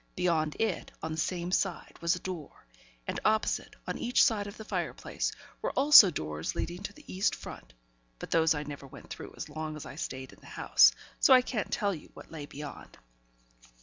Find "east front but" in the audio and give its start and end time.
7.05-8.31